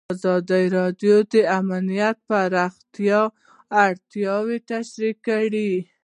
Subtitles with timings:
[0.13, 3.21] ازادي راډیو د امنیت د پراختیا
[3.85, 5.73] اړتیاوې تشریح کړي.